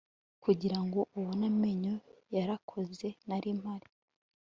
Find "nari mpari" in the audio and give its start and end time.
3.27-3.87